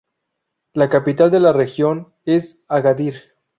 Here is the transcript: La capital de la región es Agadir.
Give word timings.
La 0.73 0.89
capital 0.89 1.29
de 1.29 1.39
la 1.39 1.53
región 1.53 2.11
es 2.25 2.59
Agadir. 2.67 3.21